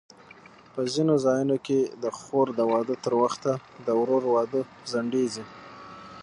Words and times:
په 0.73 0.81
ځینو 0.93 1.13
ځایونو 1.25 1.57
کې 1.65 1.79
د 2.03 2.05
خور 2.19 2.47
د 2.57 2.61
واده 2.71 2.95
تر 3.03 3.13
وخته 3.21 3.51
د 3.85 3.87
ورور 3.99 4.23
واده 4.35 4.61
ځنډېږي. 4.91 5.45